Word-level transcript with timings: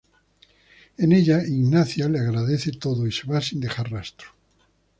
En 0.97 1.11
ella 1.11 1.43
Ignacia 1.47 2.09
le 2.09 2.17
agradece 2.17 2.71
todo, 2.71 3.05
y 3.05 3.11
se 3.11 3.27
va 3.27 3.39
sin 3.39 3.59
dejar 3.59 3.91
rastro. 3.91 4.29